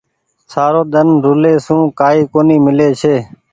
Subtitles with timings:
[0.51, 3.15] سارو ۮن رولي سون ڪآئي ڪونيٚ ميلي ڇي۔